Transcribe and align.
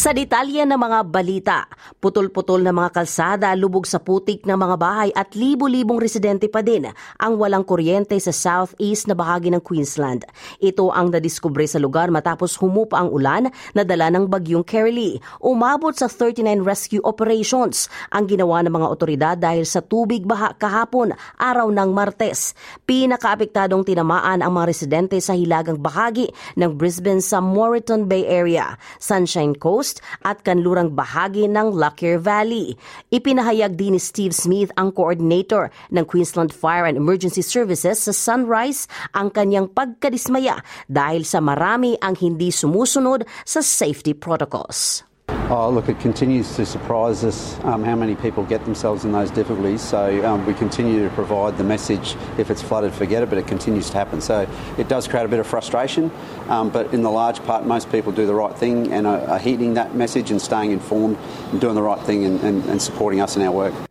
Sa 0.00 0.16
detalye 0.16 0.64
ng 0.64 0.80
mga 0.80 1.12
balita, 1.12 1.68
putol-putol 2.00 2.64
na 2.64 2.72
mga 2.72 2.88
kalsada, 2.88 3.52
lubog 3.52 3.84
sa 3.84 4.00
putik 4.00 4.48
ng 4.48 4.56
mga 4.56 4.76
bahay 4.80 5.12
at 5.12 5.36
libo-libong 5.36 6.00
residente 6.00 6.48
pa 6.48 6.64
din 6.64 6.88
ang 7.20 7.36
walang 7.36 7.60
kuryente 7.68 8.16
sa 8.16 8.32
southeast 8.32 9.04
na 9.04 9.12
bahagi 9.12 9.52
ng 9.52 9.60
Queensland. 9.60 10.24
Ito 10.56 10.88
ang 10.88 11.12
nadiskubre 11.12 11.68
sa 11.68 11.76
lugar 11.76 12.08
matapos 12.08 12.56
humupa 12.64 12.96
ang 12.96 13.12
ulan 13.12 13.52
na 13.76 13.84
dala 13.84 14.08
ng 14.08 14.24
bagyong 14.24 14.64
Carolee. 14.64 15.20
Umabot 15.36 15.92
sa 15.92 16.08
39 16.08 16.64
rescue 16.64 17.04
operations 17.04 17.92
ang 18.08 18.24
ginawa 18.24 18.64
ng 18.64 18.72
mga 18.72 18.88
otoridad 18.88 19.36
dahil 19.36 19.68
sa 19.68 19.84
tubig 19.84 20.24
baha 20.24 20.56
kahapon, 20.56 21.12
araw 21.36 21.68
ng 21.68 21.92
Martes. 21.92 22.56
Pinakaapektadong 22.88 23.84
tinamaan 23.84 24.40
ang 24.40 24.56
mga 24.56 24.64
residente 24.64 25.20
sa 25.20 25.36
hilagang 25.36 25.76
bahagi 25.76 26.32
ng 26.56 26.72
Brisbane 26.72 27.20
sa 27.20 27.44
Moreton 27.44 28.08
Bay 28.08 28.24
Area, 28.24 28.80
Sunshine 28.96 29.52
Coast, 29.52 29.89
Coast 29.90 29.98
at 30.22 30.46
kanlurang 30.46 30.94
bahagi 30.94 31.50
ng 31.50 31.74
Lockyer 31.74 32.22
Valley. 32.22 32.78
Ipinahayag 33.10 33.74
din 33.74 33.98
ni 33.98 34.00
Steve 34.00 34.30
Smith 34.30 34.70
ang 34.78 34.94
coordinator 34.94 35.74
ng 35.90 36.06
Queensland 36.06 36.54
Fire 36.54 36.86
and 36.86 36.94
Emergency 36.94 37.42
Services 37.42 38.06
sa 38.06 38.14
Sunrise 38.14 38.86
ang 39.18 39.34
kanyang 39.34 39.66
pagkadismaya 39.66 40.62
dahil 40.86 41.26
sa 41.26 41.42
marami 41.42 41.98
ang 41.98 42.14
hindi 42.14 42.54
sumusunod 42.54 43.26
sa 43.42 43.58
safety 43.58 44.14
protocols. 44.14 45.09
Oh, 45.52 45.68
look, 45.68 45.88
it 45.88 45.98
continues 45.98 46.54
to 46.54 46.64
surprise 46.64 47.24
us 47.24 47.58
um, 47.64 47.82
how 47.82 47.96
many 47.96 48.14
people 48.14 48.44
get 48.44 48.64
themselves 48.64 49.04
in 49.04 49.10
those 49.10 49.32
difficulties. 49.32 49.82
So 49.82 50.24
um, 50.24 50.46
we 50.46 50.54
continue 50.54 51.02
to 51.02 51.12
provide 51.12 51.58
the 51.58 51.64
message 51.64 52.14
if 52.38 52.52
it's 52.52 52.62
flooded, 52.62 52.94
forget 52.94 53.24
it, 53.24 53.30
but 53.30 53.36
it 53.36 53.48
continues 53.48 53.90
to 53.90 53.96
happen. 53.96 54.20
So 54.20 54.48
it 54.78 54.86
does 54.86 55.08
create 55.08 55.24
a 55.24 55.28
bit 55.28 55.40
of 55.40 55.48
frustration, 55.48 56.12
um, 56.48 56.70
but 56.70 56.94
in 56.94 57.02
the 57.02 57.10
large 57.10 57.42
part, 57.42 57.66
most 57.66 57.90
people 57.90 58.12
do 58.12 58.26
the 58.26 58.34
right 58.34 58.56
thing 58.56 58.92
and 58.92 59.08
are, 59.08 59.22
are 59.22 59.38
heeding 59.40 59.74
that 59.74 59.92
message 59.92 60.30
and 60.30 60.40
staying 60.40 60.70
informed 60.70 61.18
and 61.50 61.60
doing 61.60 61.74
the 61.74 61.82
right 61.82 62.00
thing 62.06 62.26
and, 62.26 62.40
and, 62.42 62.64
and 62.66 62.80
supporting 62.80 63.20
us 63.20 63.34
in 63.34 63.42
our 63.42 63.50
work. 63.50 63.89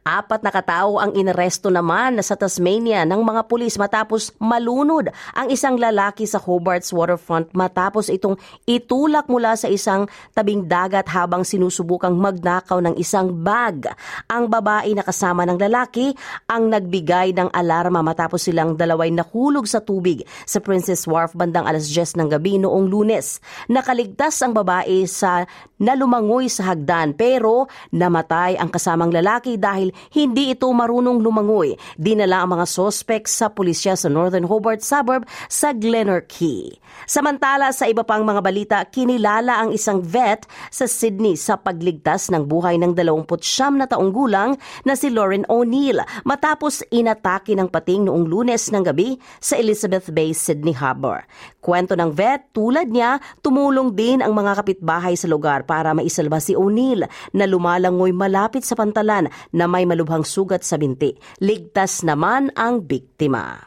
Apat 0.00 0.40
na 0.40 0.48
katao 0.48 0.96
ang 0.96 1.12
inaresto 1.12 1.68
naman 1.68 2.24
sa 2.24 2.32
Tasmania 2.32 3.04
ng 3.04 3.20
mga 3.20 3.44
pulis 3.44 3.76
matapos 3.76 4.32
malunod 4.40 5.12
ang 5.36 5.52
isang 5.52 5.76
lalaki 5.76 6.24
sa 6.24 6.40
Hobart's 6.40 6.88
waterfront 6.88 7.52
matapos 7.52 8.08
itong 8.08 8.40
itulak 8.64 9.28
mula 9.28 9.60
sa 9.60 9.68
isang 9.68 10.08
tabing 10.32 10.64
dagat 10.64 11.04
habang 11.12 11.44
sinusubukang 11.44 12.16
magnakaw 12.16 12.80
ng 12.80 12.96
isang 12.96 13.44
bag. 13.44 13.92
Ang 14.32 14.48
babae 14.48 14.96
na 14.96 15.04
kasama 15.04 15.44
ng 15.44 15.60
lalaki 15.60 16.16
ang 16.48 16.72
nagbigay 16.72 17.36
ng 17.36 17.52
alarma 17.52 18.00
matapos 18.00 18.48
silang 18.48 18.80
dalaway 18.80 19.12
nahulog 19.12 19.68
sa 19.68 19.84
tubig 19.84 20.24
sa 20.48 20.64
Princess 20.64 21.04
Wharf 21.04 21.36
bandang 21.36 21.68
alas 21.68 21.92
10 21.92 22.16
ng 22.16 22.28
gabi 22.32 22.56
noong 22.56 22.88
lunes. 22.88 23.36
Nakaligtas 23.68 24.40
ang 24.40 24.56
babae 24.56 25.04
sa 25.04 25.44
nalumangoy 25.76 26.48
sa 26.48 26.72
hagdan 26.72 27.12
pero 27.12 27.68
namatay 27.92 28.56
ang 28.56 28.72
kasamang 28.72 29.12
lalaki 29.12 29.60
dahil 29.60 29.89
hindi 30.14 30.54
ito 30.54 30.70
marunong 30.70 31.20
lumangoy. 31.20 31.76
Dinala 31.96 32.42
ang 32.42 32.56
mga 32.56 32.66
sospek 32.66 33.26
sa 33.26 33.52
pulisya 33.52 33.94
sa 33.94 34.08
Northern 34.08 34.46
Hobart 34.46 34.80
suburb 34.80 35.26
sa 35.46 35.74
Glenorchy. 35.76 36.78
Samantala 37.06 37.72
sa 37.74 37.88
iba 37.88 38.04
pang 38.06 38.22
mga 38.22 38.40
balita, 38.42 38.78
kinilala 38.86 39.62
ang 39.62 39.70
isang 39.74 40.02
vet 40.02 40.44
sa 40.68 40.84
Sydney 40.86 41.34
sa 41.34 41.58
pagligtas 41.58 42.28
ng 42.30 42.46
buhay 42.46 42.76
ng 42.78 42.92
29 42.94 43.80
na 43.80 43.86
taong 43.86 44.10
gulang 44.10 44.54
na 44.84 44.94
si 44.94 45.08
Lauren 45.10 45.46
O'Neill 45.48 46.02
matapos 46.26 46.84
inatake 46.90 47.54
ng 47.56 47.68
pating 47.70 48.06
noong 48.06 48.26
lunes 48.26 48.68
ng 48.70 48.84
gabi 48.84 49.16
sa 49.38 49.56
Elizabeth 49.56 50.10
Bay, 50.12 50.34
Sydney 50.36 50.76
Harbor. 50.76 51.24
Kwento 51.60 51.92
ng 51.96 52.12
vet, 52.12 52.52
tulad 52.56 52.88
niya, 52.88 53.20
tumulong 53.44 53.92
din 53.92 54.24
ang 54.24 54.32
mga 54.32 54.64
kapitbahay 54.64 55.14
sa 55.16 55.28
lugar 55.28 55.68
para 55.68 55.92
maisalba 55.92 56.40
si 56.40 56.56
O'Neill 56.56 57.04
na 57.36 57.44
lumalangoy 57.44 58.12
malapit 58.16 58.64
sa 58.64 58.76
pantalan 58.76 59.28
na 59.52 59.64
may 59.68 59.79
malubhang 59.88 60.24
sugat 60.26 60.64
sa 60.66 60.76
binti. 60.76 61.12
Ligtas 61.40 62.04
naman 62.04 62.52
ang 62.56 62.84
biktima. 62.84 63.58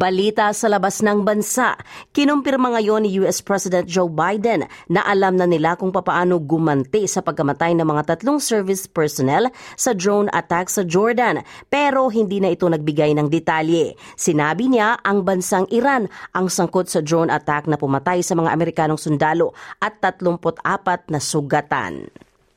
Balita 0.00 0.48
sa 0.56 0.72
labas 0.72 1.04
ng 1.04 1.28
bansa, 1.28 1.76
kinumpirma 2.16 2.72
ngayon 2.72 3.04
ni 3.04 3.20
US 3.20 3.44
President 3.44 3.84
Joe 3.84 4.08
Biden 4.08 4.64
na 4.88 5.04
alam 5.04 5.36
na 5.36 5.44
nila 5.44 5.76
kung 5.76 5.92
papaano 5.92 6.40
gumanti 6.40 7.04
sa 7.04 7.20
pagkamatay 7.20 7.76
ng 7.76 7.84
mga 7.84 8.08
tatlong 8.08 8.40
service 8.40 8.88
personnel 8.88 9.52
sa 9.76 9.92
drone 9.92 10.32
attack 10.32 10.72
sa 10.72 10.88
Jordan 10.88 11.44
pero 11.68 12.08
hindi 12.08 12.40
na 12.40 12.48
ito 12.48 12.64
nagbigay 12.64 13.12
ng 13.12 13.28
detalye. 13.28 13.92
Sinabi 14.16 14.72
niya 14.72 14.96
ang 15.04 15.20
bansang 15.20 15.68
Iran 15.68 16.08
ang 16.32 16.48
sangkot 16.48 16.88
sa 16.88 17.04
drone 17.04 17.28
attack 17.28 17.68
na 17.68 17.76
pumatay 17.76 18.24
sa 18.24 18.32
mga 18.32 18.56
Amerikanong 18.56 18.96
sundalo 18.96 19.52
at 19.84 20.00
34 20.00 21.12
na 21.12 21.20
sugatan. 21.20 22.08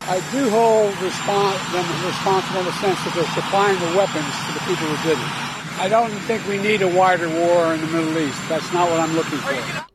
I 0.08 0.24
do 0.32 0.48
hold 0.48 0.96
respons- 1.04 1.60
them 1.76 1.88
responsible 2.08 2.64
in 2.64 2.72
the 2.72 2.78
sense 2.80 3.00
that 3.04 3.12
they're 3.20 3.36
supplying 3.36 3.76
the 3.84 3.92
weapons 4.00 4.32
to 4.32 4.50
the 4.56 4.64
people 4.64 4.88
who 4.88 5.00
did 5.12 5.20
it. 5.20 5.53
I 5.80 5.90
don't 5.90 6.12
think 6.30 6.48
we 6.48 6.58
need 6.60 6.82
a 6.82 6.88
wider 6.88 7.28
war 7.28 7.74
in 7.74 7.82
the 7.82 7.88
Middle 7.88 8.18
East. 8.20 8.40
That's 8.48 8.72
not 8.74 8.90
what 8.90 9.00
I'm 9.00 9.14
looking 9.16 9.40
for. 9.40 9.86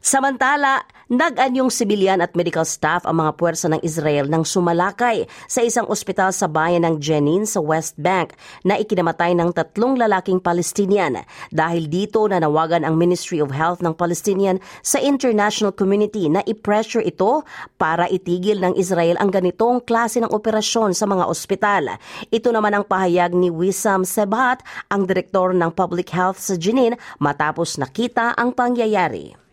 Samantala, 0.00 0.82
nag-anyong 1.12 1.68
sibilyan 1.68 2.24
at 2.24 2.32
medical 2.32 2.64
staff 2.64 3.04
ang 3.04 3.20
mga 3.20 3.36
puwersa 3.36 3.68
ng 3.68 3.80
Israel 3.84 4.24
nang 4.24 4.48
sumalakay 4.48 5.28
sa 5.44 5.60
isang 5.60 5.84
ospital 5.92 6.32
sa 6.32 6.48
bayan 6.48 6.88
ng 6.88 6.96
Jenin 6.96 7.44
sa 7.44 7.60
West 7.60 8.00
Bank 8.00 8.32
na 8.64 8.80
ikinamatay 8.80 9.36
ng 9.36 9.52
tatlong 9.52 10.00
lalaking 10.00 10.40
Palestinian. 10.40 11.20
Dahil 11.52 11.92
dito 11.92 12.24
nanawagan 12.24 12.88
ang 12.88 12.96
Ministry 12.96 13.44
of 13.44 13.52
Health 13.52 13.84
ng 13.84 13.92
Palestinian 13.92 14.56
sa 14.80 14.96
international 14.96 15.76
community 15.76 16.32
na 16.32 16.40
i-pressure 16.48 17.04
ito 17.04 17.44
para 17.76 18.08
itigil 18.08 18.64
ng 18.64 18.74
Israel 18.80 19.20
ang 19.20 19.28
ganitong 19.28 19.84
klase 19.84 20.24
ng 20.24 20.32
operasyon 20.32 20.96
sa 20.96 21.04
mga 21.04 21.28
ospital. 21.28 22.00
Ito 22.32 22.48
naman 22.48 22.72
ang 22.72 22.84
pahayag 22.88 23.36
ni 23.36 23.52
Wissam 23.52 24.08
Sebat, 24.08 24.64
ang 24.88 25.04
direktor 25.04 25.52
ng 25.52 25.70
Public 25.76 26.08
Health 26.08 26.40
sa 26.40 26.56
Jenin 26.56 26.96
matapos 27.20 27.76
nakita 27.76 28.32
ang 28.34 28.56
pangyayari. 28.56 29.43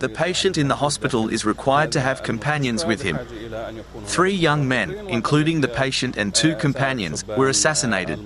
The 0.00 0.08
patient 0.08 0.58
in 0.58 0.68
the 0.68 0.76
hospital 0.76 1.28
is 1.28 1.44
required 1.44 1.92
to 1.92 2.00
have 2.00 2.22
companions 2.22 2.84
with 2.84 3.02
him. 3.02 3.18
Three 4.04 4.34
young 4.34 4.66
men, 4.68 4.90
including 5.08 5.60
the 5.60 5.68
patient 5.68 6.16
and 6.16 6.34
two 6.34 6.54
companions, 6.56 7.26
were 7.26 7.48
assassinated. 7.48 8.18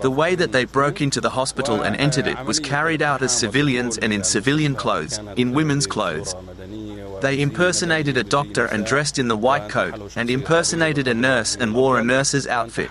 The 0.00 0.10
way 0.10 0.34
that 0.34 0.52
they 0.52 0.64
broke 0.64 1.00
into 1.00 1.20
the 1.20 1.30
hospital 1.30 1.82
and 1.82 1.96
entered 1.96 2.26
it 2.26 2.44
was 2.44 2.60
carried 2.60 3.02
out 3.02 3.22
as 3.22 3.36
civilians 3.36 3.98
and 3.98 4.12
in 4.12 4.24
civilian 4.24 4.74
clothes, 4.74 5.18
in 5.36 5.52
women's 5.52 5.86
clothes. 5.86 6.34
They 7.20 7.40
impersonated 7.40 8.16
a 8.16 8.24
doctor 8.24 8.66
and 8.66 8.84
dressed 8.84 9.18
in 9.18 9.28
the 9.28 9.36
white 9.36 9.70
coat, 9.70 10.16
and 10.16 10.28
impersonated 10.28 11.08
a 11.08 11.14
nurse 11.14 11.56
and 11.56 11.74
wore 11.74 11.98
a 11.98 12.04
nurse's 12.04 12.46
outfit. 12.46 12.90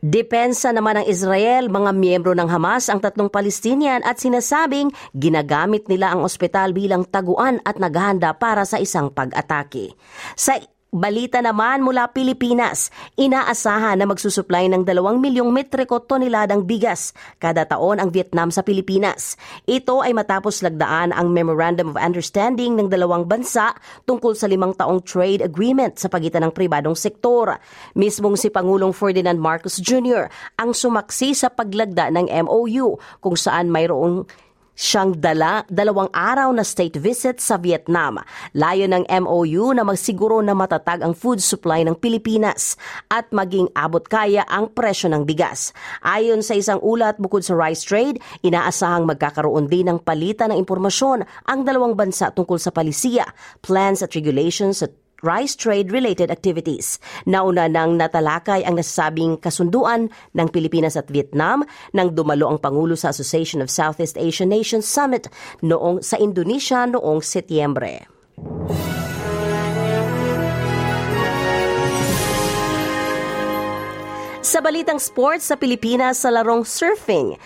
Depensa 0.00 0.72
naman 0.72 0.96
ng 0.96 1.06
Israel, 1.12 1.68
mga 1.68 1.92
miyembro 1.92 2.32
ng 2.32 2.48
Hamas 2.48 2.88
ang 2.88 3.04
tatlong 3.04 3.28
Palestinian 3.28 4.00
at 4.00 4.16
sinasabing 4.16 4.88
ginagamit 5.12 5.84
nila 5.92 6.16
ang 6.16 6.24
ospital 6.24 6.72
bilang 6.72 7.04
taguan 7.04 7.60
at 7.68 7.76
naghahanda 7.76 8.32
para 8.40 8.64
sa 8.64 8.80
isang 8.80 9.12
pag-atake. 9.12 9.92
Sa 10.40 10.56
Balita 10.90 11.38
naman 11.38 11.86
mula 11.86 12.10
Pilipinas, 12.10 12.90
inaasahan 13.14 13.94
na 13.94 14.10
magsusuplay 14.10 14.66
ng 14.66 14.82
2 14.82 15.22
milyong 15.22 15.54
metriko 15.54 16.02
toneladang 16.02 16.66
bigas 16.66 17.14
kada 17.38 17.62
taon 17.62 18.02
ang 18.02 18.10
Vietnam 18.10 18.50
sa 18.50 18.66
Pilipinas. 18.66 19.38
Ito 19.70 20.02
ay 20.02 20.18
matapos 20.18 20.66
lagdaan 20.66 21.14
ang 21.14 21.30
Memorandum 21.30 21.94
of 21.94 22.00
Understanding 22.02 22.74
ng 22.74 22.90
dalawang 22.90 23.22
bansa 23.30 23.70
tungkol 24.02 24.34
sa 24.34 24.50
limang 24.50 24.74
taong 24.74 25.06
trade 25.06 25.46
agreement 25.46 25.94
sa 25.94 26.10
pagitan 26.10 26.42
ng 26.42 26.50
pribadong 26.50 26.98
sektor. 26.98 27.62
Mismong 27.94 28.34
si 28.34 28.50
Pangulong 28.50 28.90
Ferdinand 28.90 29.38
Marcos 29.38 29.78
Jr. 29.78 30.26
ang 30.58 30.74
sumaksi 30.74 31.38
sa 31.38 31.54
paglagda 31.54 32.10
ng 32.10 32.26
MOU 32.50 32.98
kung 33.22 33.38
saan 33.38 33.70
mayroong 33.70 34.26
siyang 34.76 35.18
dala 35.18 35.62
dalawang 35.68 36.08
araw 36.14 36.50
na 36.54 36.64
state 36.64 36.96
visit 36.96 37.38
sa 37.38 37.60
Vietnam. 37.60 38.22
Layo 38.56 38.86
ng 38.88 39.04
MOU 39.06 39.76
na 39.76 39.84
magsiguro 39.84 40.40
na 40.40 40.56
matatag 40.56 41.04
ang 41.04 41.12
food 41.12 41.42
supply 41.42 41.84
ng 41.84 41.98
Pilipinas 41.98 42.74
at 43.12 43.28
maging 43.34 43.68
abot 43.76 44.02
kaya 44.02 44.46
ang 44.48 44.72
presyo 44.72 45.12
ng 45.12 45.28
bigas. 45.28 45.74
Ayon 46.00 46.40
sa 46.40 46.56
isang 46.56 46.80
ulat 46.80 47.20
bukod 47.20 47.44
sa 47.44 47.56
rice 47.56 47.84
trade, 47.84 48.22
inaasahang 48.40 49.04
magkakaroon 49.04 49.68
din 49.68 49.90
ng 49.90 49.98
palitan 50.00 50.54
ng 50.54 50.58
impormasyon 50.62 51.26
ang 51.46 51.60
dalawang 51.66 51.98
bansa 51.98 52.32
tungkol 52.32 52.56
sa 52.56 52.72
palisiya, 52.72 53.28
plans 53.60 54.00
at 54.00 54.16
regulations 54.16 54.80
at 54.80 54.92
rice 55.22 55.56
trade-related 55.56 56.28
activities. 56.28 57.00
Nauna 57.24 57.68
nang 57.68 57.96
natalakay 57.96 58.64
ang 58.64 58.76
nasasabing 58.76 59.40
kasunduan 59.40 60.12
ng 60.36 60.48
Pilipinas 60.52 60.96
at 60.96 61.08
Vietnam 61.08 61.64
nang 61.96 62.12
dumalo 62.12 62.50
ang 62.50 62.58
Pangulo 62.60 62.96
sa 62.96 63.12
Association 63.12 63.64
of 63.64 63.72
Southeast 63.72 64.16
Asian 64.20 64.50
Nations 64.52 64.84
Summit 64.84 65.28
noong 65.64 66.00
sa 66.04 66.16
Indonesia 66.20 66.84
noong 66.84 67.24
Setyembre. 67.24 68.08
Sa 74.40 74.58
balitang 74.58 74.98
sports 74.98 75.46
sa 75.46 75.54
Pilipinas 75.54 76.26
sa 76.26 76.32
larong 76.34 76.66
surfing, 76.66 77.38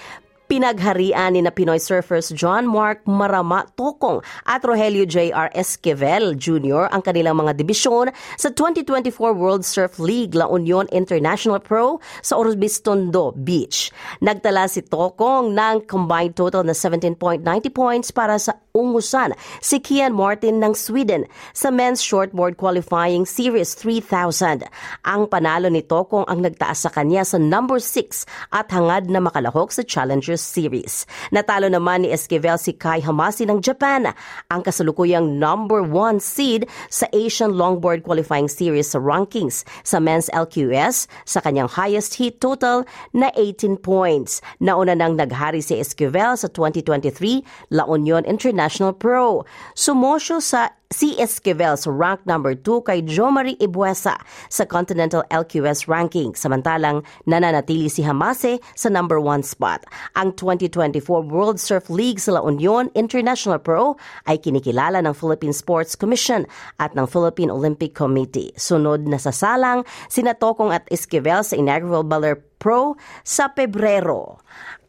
Pinagharian 0.44 1.32
ni 1.32 1.41
na 1.41 1.49
Pinoy 1.49 1.81
surfers 1.81 2.29
John 2.29 2.69
Mark 2.69 3.00
Marama 3.08 3.64
Tokong 3.81 4.20
at 4.44 4.61
Rogelio 4.61 5.08
J.R. 5.08 5.49
Esquivel 5.56 6.37
Jr. 6.37 6.93
ang 6.93 7.00
kanilang 7.00 7.41
mga 7.41 7.56
dibisyon 7.56 8.12
sa 8.37 8.52
2024 8.52 9.32
World 9.32 9.64
Surf 9.64 9.96
League 9.96 10.37
La 10.37 10.44
Union 10.44 10.85
International 10.93 11.56
Pro 11.56 11.96
sa 12.20 12.37
Orbistondo 12.37 13.32
Beach. 13.32 13.88
Nagtala 14.20 14.69
si 14.69 14.85
Tokong 14.85 15.56
ng 15.56 15.88
combined 15.88 16.37
total 16.37 16.61
na 16.69 16.76
17.90 16.76 17.41
points 17.73 18.12
para 18.12 18.37
sa 18.37 18.52
ungusan 18.76 19.32
si 19.64 19.81
Kian 19.81 20.12
Martin 20.12 20.61
ng 20.61 20.76
Sweden 20.76 21.25
sa 21.56 21.73
Men's 21.73 22.05
Shortboard 22.05 22.61
Qualifying 22.61 23.25
Series 23.25 23.73
3000. 23.81 24.69
Ang 25.08 25.25
panalo 25.25 25.73
ni 25.73 25.81
Tokong 25.81 26.29
ang 26.29 26.44
nagtaas 26.44 26.85
sa 26.85 26.93
kanya 26.93 27.25
sa 27.25 27.41
number 27.41 27.81
6 27.81 28.29
at 28.52 28.69
hangad 28.69 29.08
na 29.08 29.25
makalahok 29.25 29.73
sa 29.73 29.81
Challenger 29.81 30.35
Masters 30.35 30.44
Series. 30.44 31.08
Natalo 31.32 31.73
naman 31.73 32.05
ni 32.05 32.12
Esquivel 32.12 32.61
si 32.61 32.76
Kai 32.76 33.00
Hamasi 33.00 33.49
ng 33.49 33.64
Japan, 33.64 34.12
ang 34.52 34.61
kasalukuyang 34.61 35.41
number 35.41 35.81
one 35.81 36.20
seed 36.20 36.69
sa 36.93 37.08
Asian 37.17 37.56
Longboard 37.56 38.05
Qualifying 38.05 38.52
Series 38.52 38.93
rankings 38.93 39.64
sa 39.81 39.96
men's 39.96 40.29
LQS 40.37 41.08
sa 41.25 41.41
kanyang 41.41 41.73
highest 41.73 42.20
heat 42.20 42.44
total 42.44 42.85
na 43.17 43.32
18 43.41 43.81
points. 43.81 44.44
Nauna 44.61 44.93
nang 44.93 45.17
naghari 45.17 45.64
si 45.64 45.81
Esquivel 45.81 46.37
sa 46.37 46.52
2023 46.52 47.41
La 47.73 47.88
Union 47.88 48.20
International 48.29 48.93
Pro. 48.93 49.49
Sumosyo 49.73 50.44
sa 50.44 50.69
si 50.94 51.19
Esquivel 51.19 51.75
sa 51.75 51.91
rank 51.91 52.23
number 52.23 52.55
2 52.55 52.87
kay 52.87 53.02
Jomari 53.02 53.58
Ibuesa 53.58 54.14
sa 54.46 54.62
Continental 54.62 55.26
LQS 55.35 55.91
ranking. 55.91 56.38
Samantalang 56.38 57.02
nananatili 57.26 57.91
si 57.91 58.06
Hamase 58.06 58.62
sa 58.79 58.87
number 58.87 59.19
1 59.19 59.43
spot. 59.43 59.82
Ang 60.14 60.38
2024 60.38 61.02
World 61.26 61.58
Surf 61.58 61.91
League 61.91 62.23
sa 62.23 62.38
La 62.38 62.46
Union 62.46 62.87
International 62.94 63.58
Pro 63.58 63.99
ay 64.31 64.38
kinikilala 64.38 65.02
ng 65.02 65.19
Philippine 65.19 65.50
Sports 65.50 65.99
Commission 65.99 66.46
at 66.79 66.94
ng 66.94 67.11
Philippine 67.11 67.50
Olympic 67.50 67.99
Committee. 67.99 68.55
Sunod 68.55 69.11
na 69.11 69.19
sasalang 69.19 69.82
sina 70.06 70.38
Tokong 70.38 70.70
at 70.70 70.87
Esquivel 70.94 71.43
sa 71.43 71.58
inaugural 71.58 72.06
Baler 72.06 72.38
Pro 72.58 72.96
sa 73.22 73.50
Pebrero. 73.50 74.42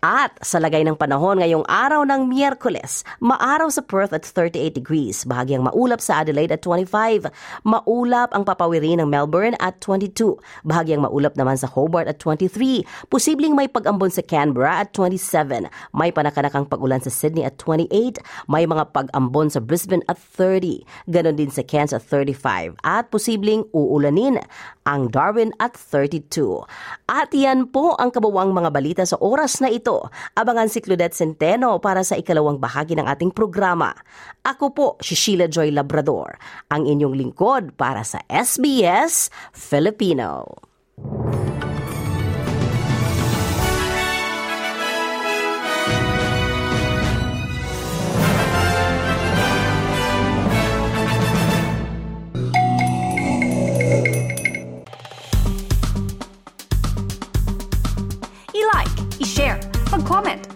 At 0.05 0.37
sa 0.45 0.61
lagay 0.61 0.85
ng 0.85 1.01
panahon 1.01 1.41
ngayong 1.41 1.65
araw 1.65 2.05
ng 2.05 2.29
Miyerkules, 2.29 3.01
maaraw 3.25 3.73
sa 3.73 3.81
Perth 3.81 4.13
at 4.13 4.21
38 4.21 4.77
degrees, 4.77 5.25
bahagyang 5.25 5.65
maulap 5.65 5.97
sa 5.97 6.21
Adelaide 6.21 6.53
at 6.53 6.61
25, 6.61 7.25
maulap 7.65 8.29
ang 8.37 8.45
papawiri 8.45 8.93
ng 9.01 9.09
Melbourne 9.09 9.57
at 9.57 9.81
22, 9.81 10.37
bahagyang 10.61 11.01
maulap 11.01 11.33
naman 11.33 11.57
sa 11.57 11.65
Hobart 11.65 12.05
at 12.05 12.21
23, 12.21 12.85
posibleng 13.09 13.57
may 13.57 13.65
pag-ambon 13.65 14.13
sa 14.13 14.21
Canberra 14.21 14.85
at 14.85 14.93
27, 14.93 15.65
may 15.97 16.13
panakanakang 16.13 16.69
pag-ulan 16.69 17.01
sa 17.01 17.09
Sydney 17.09 17.41
at 17.41 17.57
28, 17.57 18.21
may 18.45 18.69
mga 18.69 18.93
pag-ambon 18.93 19.49
sa 19.49 19.57
Brisbane 19.57 20.05
at 20.05 20.21
30, 20.21 20.85
ganon 21.09 21.33
din 21.33 21.49
sa 21.49 21.65
Cairns 21.65 21.97
at 21.97 22.05
35, 22.05 22.77
at 22.85 23.09
posibleng 23.09 23.65
uulanin 23.73 24.37
ang 24.85 25.09
Darwin 25.09 25.49
at 25.57 25.73
32. 25.73 26.61
At 27.09 27.33
yan 27.33 27.54
po 27.63 27.95
ang 27.95 28.11
kabuwang 28.11 28.51
mga 28.51 28.69
balita 28.75 29.03
sa 29.07 29.15
oras 29.23 29.63
na 29.63 29.71
ito 29.71 30.11
abangan 30.35 30.67
si 30.67 30.83
Claudette 30.83 31.15
Centeno 31.15 31.79
para 31.79 32.03
sa 32.03 32.19
ikalawang 32.19 32.59
bahagi 32.59 32.99
ng 32.99 33.07
ating 33.07 33.31
programa. 33.31 33.95
Ako 34.43 34.75
po 34.75 34.87
si 34.99 35.15
Sheila 35.15 35.47
Joy 35.47 35.71
Labrador, 35.71 36.35
ang 36.67 36.83
inyong 36.83 37.15
lingkod 37.15 37.79
para 37.79 38.03
sa 38.03 38.19
SBS 38.27 39.31
Filipino. 39.55 40.43